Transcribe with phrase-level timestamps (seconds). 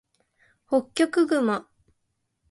[0.65, 1.69] ホッキョクグマ